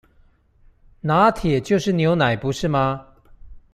[1.01, 3.05] 「拿鐵」就是牛奶不是嗎？